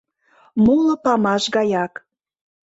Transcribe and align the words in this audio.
Моло 0.63 0.95
памаш 1.03 1.43
гаяк. 1.55 1.93